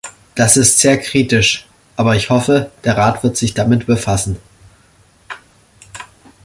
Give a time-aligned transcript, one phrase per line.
[0.33, 4.37] Das ist sehr kritisch, aber ich hoffe, der Rat wird sich damit befassen.